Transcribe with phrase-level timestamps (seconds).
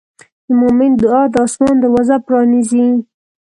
[0.47, 2.87] د مؤمن دعا د آسمان دروازه پرانیزي.